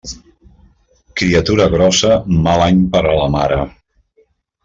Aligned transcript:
Criatura 1.21 1.67
grossa, 1.75 2.17
mal 2.49 2.65
any 2.71 2.81
per 2.97 3.05
a 3.11 3.15
la 3.21 3.31
mare. 3.39 3.59